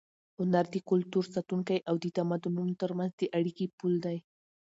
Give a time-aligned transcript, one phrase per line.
[0.37, 4.17] هنر د کلتور ساتونکی او د تمدنونو تر منځ د اړیکې پُل دی.